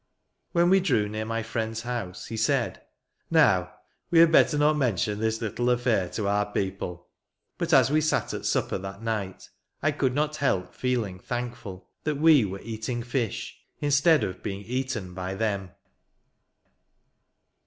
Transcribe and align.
When 0.53 0.71
we 0.71 0.79
drew 0.79 1.07
near 1.07 1.25
my 1.25 1.43
friend's 1.43 1.81
house, 1.83 2.25
he 2.25 2.35
said, 2.35 2.81
"Now, 3.29 3.71
we 4.09 4.17
had 4.17 4.31
better 4.31 4.57
not 4.57 4.75
mention 4.75 5.19
this 5.19 5.39
little 5.41 5.69
affair 5.69 6.09
to 6.13 6.27
our 6.27 6.51
people." 6.51 7.09
But, 7.59 7.71
as 7.71 7.91
we 7.91 8.01
sat 8.01 8.33
at 8.33 8.47
supper 8.47 8.79
that 8.79 9.03
night, 9.03 9.51
I 9.83 9.91
<iould 9.91 10.13
not 10.15 10.37
help 10.37 10.73
feeling 10.73 11.19
thankful 11.19 11.87
that 12.03 12.15
we 12.17 12.45
were 12.45 12.61
eating 12.63 13.03
fish 13.03 13.59
inste'ad 13.79 14.23
of 14.23 14.41
being 14.41 14.61
eaten 14.61 15.13
by 15.13 15.35
them. 15.35 15.69